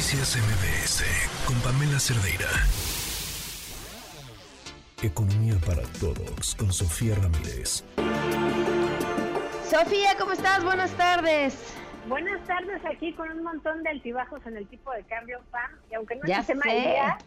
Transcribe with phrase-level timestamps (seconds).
[0.00, 1.04] Noticias MBS
[1.46, 2.48] con Pamela Cerdeira.
[5.02, 7.84] Economía para todos con Sofía Ramírez.
[9.68, 10.64] Sofía, ¿cómo estás?
[10.64, 11.76] Buenas tardes.
[12.08, 15.94] Buenas tardes aquí con un montón de altibajos en el tipo de cambio PAM y
[15.94, 17.18] aunque no ya se día,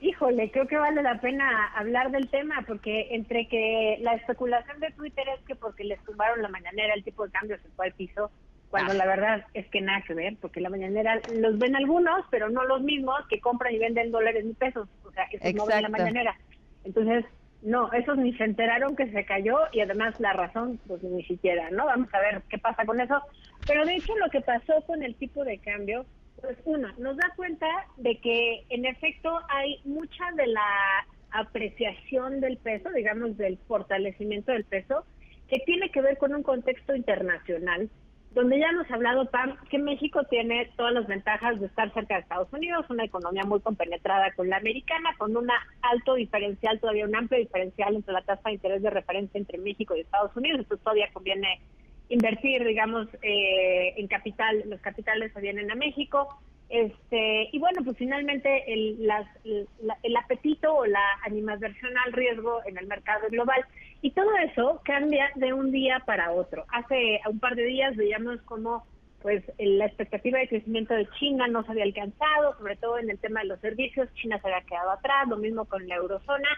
[0.00, 4.92] híjole, creo que vale la pena hablar del tema porque entre que la especulación de
[4.92, 7.92] Twitter es que porque les tumbaron la mañanera el tipo de cambio se fue al
[7.94, 8.30] piso,
[8.70, 8.94] cuando ah.
[8.94, 12.64] la verdad es que nada que ver, porque la mañanera los ven algunos, pero no
[12.64, 15.88] los mismos que compran y venden dólares y pesos, o sea, eso no ven la
[15.88, 16.36] mañanera.
[16.84, 17.24] Entonces,
[17.62, 21.70] no, esos ni se enteraron que se cayó y además la razón, pues ni siquiera,
[21.70, 21.86] ¿no?
[21.86, 23.20] Vamos a ver qué pasa con eso.
[23.66, 26.06] Pero de hecho lo que pasó con el tipo de cambio,
[26.40, 27.66] pues uno, nos da cuenta
[27.98, 34.64] de que en efecto hay mucha de la apreciación del peso, digamos, del fortalecimiento del
[34.64, 35.04] peso,
[35.48, 37.90] que tiene que ver con un contexto internacional
[38.32, 42.14] donde ya nos ha hablado Pam que México tiene todas las ventajas de estar cerca
[42.14, 45.48] de Estados Unidos, una economía muy compenetrada con la americana, con un
[45.82, 49.96] alto diferencial, todavía un amplio diferencial entre la tasa de interés de referencia entre México
[49.96, 51.60] y Estados Unidos, entonces todavía conviene
[52.08, 57.96] invertir, digamos, eh, en capital, los capitales se vienen a México, este, y bueno, pues
[57.98, 63.64] finalmente el, las, el, apetito o la animadversión al riesgo en el mercado global.
[64.02, 66.64] Y todo eso cambia de un día para otro.
[66.72, 68.86] Hace un par de días veíamos como
[69.20, 73.18] pues la expectativa de crecimiento de China no se había alcanzado, sobre todo en el
[73.18, 76.48] tema de los servicios, China se había quedado atrás, lo mismo con la eurozona,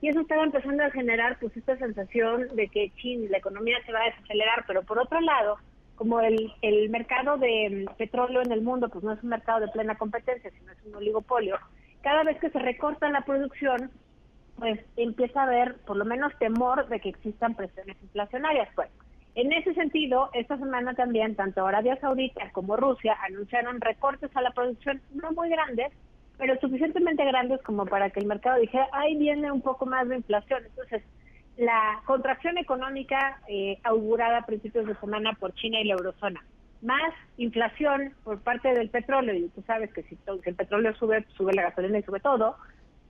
[0.00, 3.92] y eso estaba empezando a generar pues esta sensación de que China, la economía se
[3.92, 5.58] va a desacelerar, pero por otro lado,
[5.96, 9.68] como el, el mercado de petróleo en el mundo pues no es un mercado de
[9.68, 11.56] plena competencia, sino es un oligopolio,
[12.02, 13.90] cada vez que se recorta la producción,
[14.58, 18.68] pues empieza a haber por lo menos temor de que existan presiones inflacionarias.
[18.74, 18.88] Pues
[19.34, 24.52] en ese sentido, esta semana también tanto Arabia Saudita como Rusia anunciaron recortes a la
[24.52, 25.92] producción no muy grandes,
[26.38, 30.16] pero suficientemente grandes como para que el mercado dijera, ahí viene un poco más de
[30.16, 30.62] inflación.
[30.64, 31.02] Entonces,
[31.56, 36.44] la contracción económica eh, augurada a principios de semana por China y la eurozona,
[36.82, 41.54] más inflación por parte del petróleo, y tú sabes que si, el petróleo sube, sube
[41.54, 42.56] la gasolina y sube todo,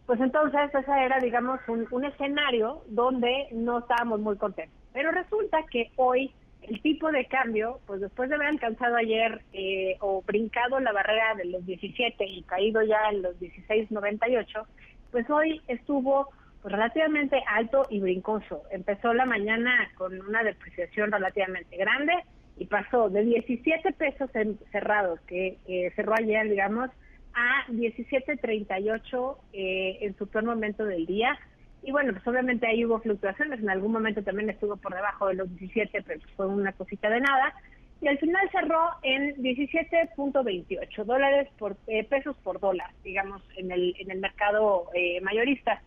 [0.07, 4.79] pues entonces ese era, digamos, un, escenario donde no estábamos muy contentos.
[4.93, 9.97] Pero resulta que hoy el tipo de cambio, pues después de haber alcanzado ayer eh,
[10.01, 14.65] o brincado la barrera de los 17 y caído ya en los 16.98,
[15.11, 16.29] pues hoy estuvo
[16.69, 18.63] relativamente alto y brincoso.
[18.71, 22.13] Empezó la mañana con una depreciación relativamente grande
[22.59, 24.31] y pasó de 17 pesos
[24.73, 25.59] cerrados que
[25.95, 26.91] cerró ayer, digamos,
[27.37, 31.39] a 17.38 eh, en su peor momento del día.
[31.83, 35.35] Y bueno, pues obviamente ahí hubo fluctuaciones, en algún momento también estuvo por debajo de
[35.35, 37.55] los 17, pero fue una cosita de nada.
[38.01, 43.95] Y al final cerró en 17.28 dólares por eh, pesos por dólar, digamos, en el,
[43.99, 45.83] en el mercado eh, mayorista.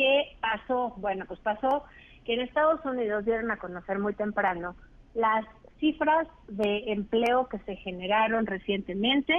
[0.00, 0.94] ¿Qué pasó?
[0.96, 1.84] Bueno, pues pasó
[2.24, 4.74] que en Estados Unidos dieron a conocer muy temprano
[5.12, 5.44] las
[5.78, 9.34] cifras de empleo que se generaron recientemente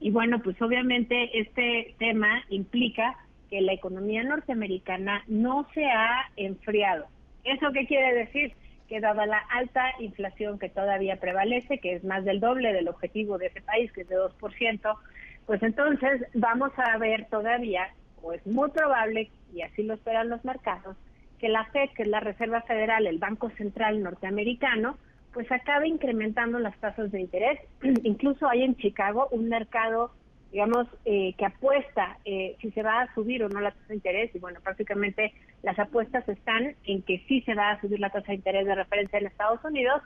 [0.00, 3.14] y bueno, pues obviamente este tema implica
[3.50, 7.04] que la economía norteamericana no se ha enfriado.
[7.44, 8.54] ¿Eso qué quiere decir?
[8.88, 13.36] Que dada la alta inflación que todavía prevalece, que es más del doble del objetivo
[13.36, 14.96] de ese país, que es de 2%,
[15.44, 17.90] pues entonces vamos a ver todavía,
[18.22, 20.96] o es muy probable, y así lo esperan los mercados,
[21.38, 24.96] que la FED, que es la Reserva Federal, el Banco Central norteamericano,
[25.32, 27.60] pues acaba incrementando las tasas de interés.
[28.04, 30.10] Incluso hay en Chicago un mercado,
[30.50, 33.96] digamos, eh, que apuesta eh, si se va a subir o no la tasa de
[33.96, 34.34] interés.
[34.34, 38.28] Y bueno, prácticamente las apuestas están en que sí se va a subir la tasa
[38.28, 40.00] de interés de referencia en Estados Unidos.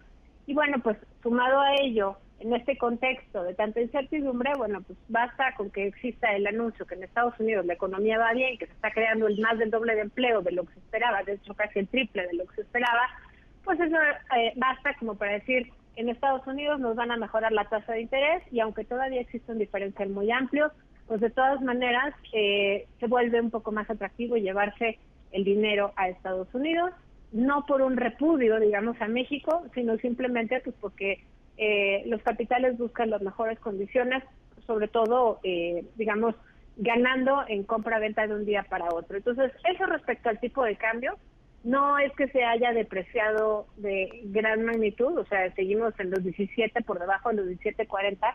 [0.46, 5.54] Y bueno, pues sumado a ello, en este contexto de tanta incertidumbre, bueno, pues basta
[5.56, 8.72] con que exista el anuncio que en Estados Unidos la economía va bien, que se
[8.72, 11.54] está creando el más del doble de empleo de lo que se esperaba, de hecho
[11.54, 13.02] casi el triple de lo que se esperaba,
[13.64, 13.96] pues eso
[14.36, 18.00] eh, basta como para decir, en Estados Unidos nos van a mejorar la tasa de
[18.00, 20.72] interés y aunque todavía existe un diferencial muy amplio,
[21.06, 24.98] pues de todas maneras eh, se vuelve un poco más atractivo llevarse
[25.32, 26.92] el dinero a Estados Unidos,
[27.32, 31.24] no por un repudio, digamos, a México, sino simplemente pues porque
[31.56, 34.22] eh, los capitales buscan las mejores condiciones,
[34.66, 36.34] sobre todo, eh, digamos,
[36.76, 39.16] ganando en compra-venta de un día para otro.
[39.16, 41.16] Entonces, eso respecto al tipo de cambio,
[41.62, 46.82] no es que se haya depreciado de gran magnitud, o sea, seguimos en los 17
[46.82, 48.34] por debajo de los 17.40,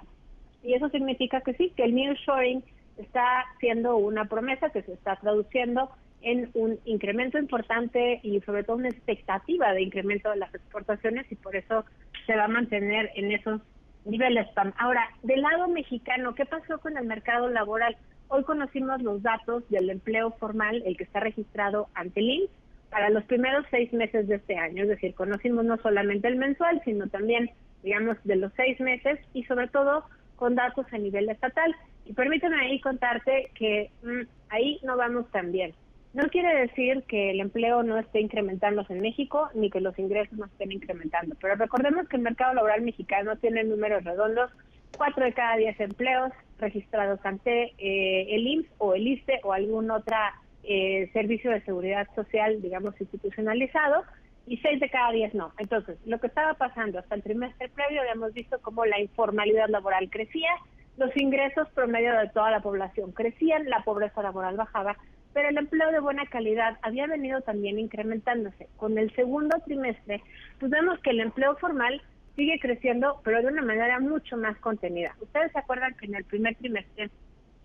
[0.64, 2.64] y eso significa que sí, que el nearshoring
[2.98, 5.90] está siendo una promesa que se está traduciendo
[6.26, 11.36] en un incremento importante y sobre todo una expectativa de incremento de las exportaciones y
[11.36, 11.86] por eso
[12.26, 13.62] se va a mantener en esos
[14.06, 14.74] nivel spam.
[14.78, 17.96] Ahora, del lado mexicano, ¿qué pasó con el mercado laboral?
[18.28, 22.52] Hoy conocimos los datos del empleo formal, el que está registrado ante el INSS,
[22.90, 24.84] para los primeros seis meses de este año.
[24.84, 27.52] Es decir, conocimos no solamente el mensual, sino también,
[27.84, 30.06] digamos, de los seis meses y sobre todo
[30.38, 31.76] con datos a nivel estatal.
[32.06, 35.74] Y permíteme ahí contarte que mm, ahí no vamos tan bien.
[36.16, 40.38] No quiere decir que el empleo no esté incrementándose en México ni que los ingresos
[40.38, 44.50] no estén incrementando, pero recordemos que el mercado laboral mexicano tiene números redondos,
[44.98, 49.92] cuatro de cada diez empleos registrados ante eh, el IMSS o el ISTE o algún
[49.92, 50.16] otro
[50.64, 54.04] eh, servicio de seguridad social, digamos, institucionalizado,
[54.48, 55.52] y seis de cada diez no.
[55.58, 60.10] Entonces, lo que estaba pasando hasta el trimestre previo, habíamos visto cómo la informalidad laboral
[60.10, 60.52] crecía,
[60.96, 64.96] los ingresos promedio de toda la población crecían, la pobreza laboral bajaba,
[65.36, 68.70] pero el empleo de buena calidad había venido también incrementándose.
[68.78, 70.22] Con el segundo trimestre,
[70.62, 72.02] pues vemos que el empleo formal
[72.38, 75.14] sigue creciendo, pero de una manera mucho más contenida.
[75.20, 77.10] Ustedes se acuerdan que en el primer trimestre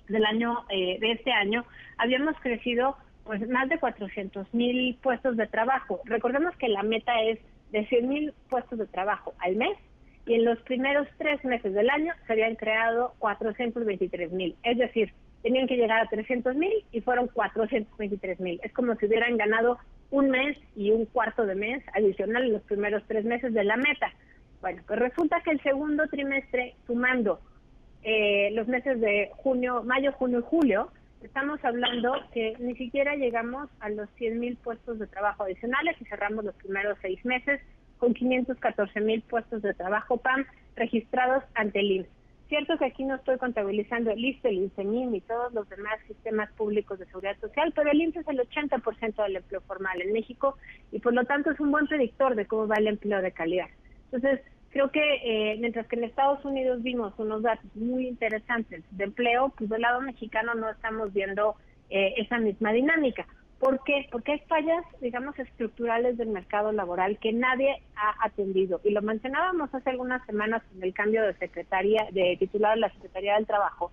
[0.09, 1.65] del año eh, de este año
[1.97, 6.01] habíamos crecido pues más de 400 mil puestos de trabajo.
[6.07, 7.39] Recordemos que la meta es
[7.71, 9.79] de 100 mil puestos de trabajo al mes
[10.27, 14.57] y en los primeros tres meses del año se habían creado 423 mil.
[14.65, 18.61] Es decir, tenían que llegar a 300 mil y fueron 423 mil.
[18.63, 19.79] Es como si hubieran ganado
[20.11, 23.77] un mes y un cuarto de mes adicional en los primeros tres meses de la
[23.77, 24.13] meta.
[24.61, 27.41] Bueno, pues resulta que el segundo trimestre, sumando
[28.03, 30.91] eh, los meses de junio, mayo, junio y julio,
[31.23, 36.05] estamos hablando que ni siquiera llegamos a los 100 mil puestos de trabajo adicionales y
[36.07, 37.61] cerramos los primeros seis meses
[37.99, 40.45] con 514 mil puestos de trabajo PAM
[40.77, 42.20] registrados ante el IMSS.
[42.51, 46.51] Cierto que aquí no estoy contabilizando el ISTE, el INSEMIM y todos los demás sistemas
[46.55, 50.57] públicos de seguridad social, pero el IMSS es el 80% del empleo formal en México
[50.91, 53.69] y por lo tanto es un buen predictor de cómo va el empleo de calidad.
[54.11, 59.05] Entonces, creo que eh, mientras que en Estados Unidos vimos unos datos muy interesantes de
[59.05, 61.55] empleo, pues del lado mexicano no estamos viendo
[61.89, 63.29] eh, esa misma dinámica.
[63.61, 64.09] ¿Por qué?
[64.11, 68.81] Porque hay fallas, digamos, estructurales del mercado laboral que nadie ha atendido.
[68.83, 72.93] Y lo mencionábamos hace algunas semanas con el cambio de secretaría, de titular de la
[72.95, 73.93] Secretaría del Trabajo,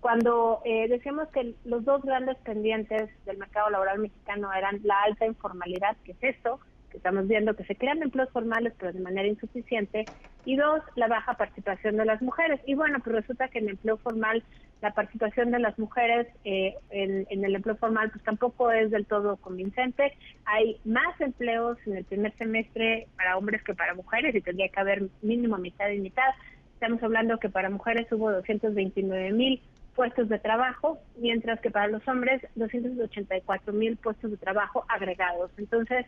[0.00, 5.26] cuando eh, decíamos que los dos grandes pendientes del mercado laboral mexicano eran la alta
[5.26, 6.60] informalidad, que es esto,
[6.94, 10.04] estamos viendo que se crean empleos formales pero de manera insuficiente
[10.44, 12.60] y dos, la baja participación de las mujeres.
[12.66, 14.42] Y bueno, pues resulta que en el empleo formal
[14.82, 19.36] la participación de las mujeres eh, en, el empleo formal pues tampoco es del todo
[19.36, 20.12] convincente.
[20.44, 24.80] Hay más empleos en el primer semestre para hombres que para mujeres y tendría que
[24.80, 26.30] haber mínimo mitad y mitad.
[26.74, 29.62] Estamos hablando que para mujeres hubo 229 mil
[29.94, 35.50] puestos de trabajo, mientras que para los hombres 284 mil puestos de trabajo agregados.
[35.56, 36.04] Entonces,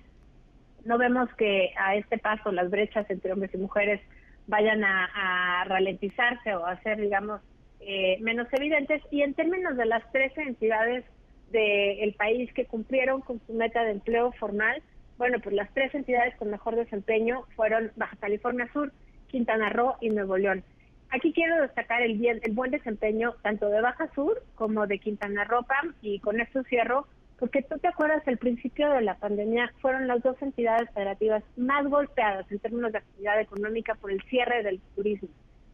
[0.87, 4.01] no vemos que a este paso las brechas entre hombres y mujeres
[4.47, 7.41] vayan a, ralentizarse o a ser, digamos,
[7.81, 9.03] eh, menos evidentes.
[9.11, 11.05] Y en términos de las 13 entidades
[11.51, 14.83] del país que cumplieron con su meta de empleo formal,
[15.19, 18.93] bueno, pues las tres entidades con mejor desempeño fueron Baja California Sur,
[19.29, 20.63] Quintana Roo y Nuevo León.
[21.11, 25.45] Aquí quiero destacar el, bien, el buen desempeño tanto de Baja Sur como de Quintana
[25.45, 25.65] Roo
[26.03, 27.07] y con esto cierro
[27.39, 31.87] porque tú te acuerdas, al principio de la pandemia fueron las dos entidades federativas más
[31.87, 35.29] golpeadas en términos de actividad económica por el cierre del turismo.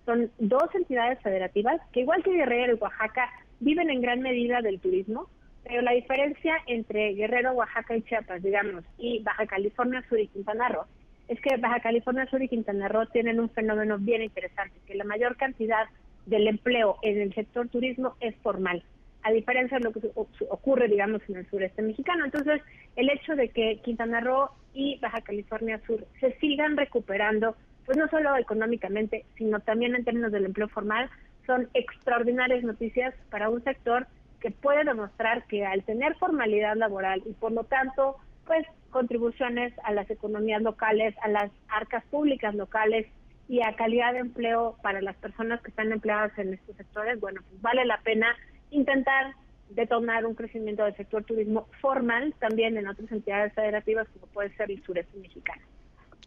[0.05, 3.31] Son dos entidades federativas que, igual que Guerrero y Oaxaca,
[3.61, 5.29] viven en gran medida del turismo,
[5.63, 10.69] pero la diferencia entre Guerrero, Oaxaca y Chiapas, digamos, y Baja California Sur y Quintana
[10.69, 10.87] Roo,
[11.29, 15.05] es que Baja California Sur y Quintana Roo tienen un fenómeno bien interesante, que la
[15.05, 15.85] mayor cantidad
[16.27, 18.83] del empleo en el sector turismo es formal
[19.23, 22.25] a diferencia de lo que ocurre, digamos, en el sureste mexicano.
[22.25, 22.61] Entonces,
[22.97, 28.09] el hecho de que Quintana Roo y Baja California Sur se sigan recuperando, pues no
[28.09, 31.09] solo económicamente, sino también en términos del empleo formal,
[31.47, 34.07] son extraordinarias noticias para un sector
[34.41, 39.93] que puede demostrar que al tener formalidad laboral y por lo tanto, pues contribuciones a
[39.93, 43.07] las economías locales, a las arcas públicas locales
[43.49, 47.41] y a calidad de empleo para las personas que están empleadas en estos sectores, bueno,
[47.49, 48.37] pues vale la pena
[48.73, 49.35] intentar
[49.71, 54.71] detonar un crecimiento del sector turismo formal también en otras entidades federativas como puede ser
[54.71, 55.63] el sureste mexicano.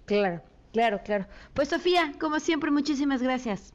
[0.06, 0.42] Claro,
[0.74, 1.25] claro, claro.
[1.54, 3.74] Pues Sofía, como siempre, muchísimas gracias.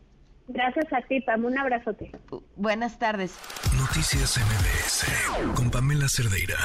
[0.49, 1.45] Gracias a ti, Pam.
[1.45, 2.11] Un abrazote.
[2.57, 3.39] buenas tardes.
[3.79, 6.57] Noticias MBS con Pamela Cerdeira.